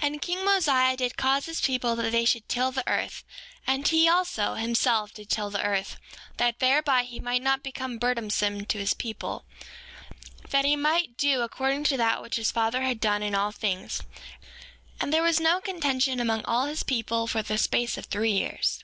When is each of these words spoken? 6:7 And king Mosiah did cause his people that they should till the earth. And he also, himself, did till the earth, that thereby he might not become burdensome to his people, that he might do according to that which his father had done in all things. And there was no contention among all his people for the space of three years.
6:7 0.00 0.06
And 0.06 0.22
king 0.22 0.42
Mosiah 0.42 0.96
did 0.96 1.18
cause 1.18 1.44
his 1.44 1.60
people 1.60 1.94
that 1.96 2.12
they 2.12 2.24
should 2.24 2.48
till 2.48 2.72
the 2.72 2.82
earth. 2.88 3.24
And 3.66 3.86
he 3.86 4.08
also, 4.08 4.54
himself, 4.54 5.12
did 5.12 5.28
till 5.28 5.50
the 5.50 5.62
earth, 5.62 5.98
that 6.38 6.60
thereby 6.60 7.02
he 7.02 7.20
might 7.20 7.42
not 7.42 7.62
become 7.62 7.98
burdensome 7.98 8.64
to 8.64 8.78
his 8.78 8.94
people, 8.94 9.44
that 10.48 10.64
he 10.64 10.76
might 10.76 11.18
do 11.18 11.42
according 11.42 11.84
to 11.84 11.98
that 11.98 12.22
which 12.22 12.36
his 12.36 12.50
father 12.50 12.80
had 12.80 13.00
done 13.00 13.22
in 13.22 13.34
all 13.34 13.52
things. 13.52 14.00
And 14.98 15.12
there 15.12 15.22
was 15.22 15.38
no 15.38 15.60
contention 15.60 16.20
among 16.20 16.42
all 16.46 16.64
his 16.64 16.82
people 16.82 17.26
for 17.26 17.42
the 17.42 17.58
space 17.58 17.98
of 17.98 18.06
three 18.06 18.32
years. 18.32 18.82